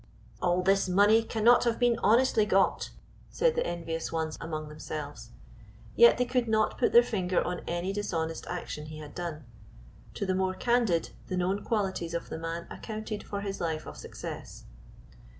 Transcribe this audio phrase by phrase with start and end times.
[0.41, 2.89] "All this money cannot have been honestly got,"
[3.29, 5.29] said the envious ones among themselves;
[5.95, 9.45] yet they could not put their finger on any dishonest action he had done.
[10.15, 13.95] To the more candid the known qualities of the man accounted for his life of
[13.95, 14.63] success.